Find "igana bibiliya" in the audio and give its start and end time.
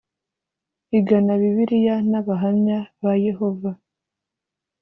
0.97-1.95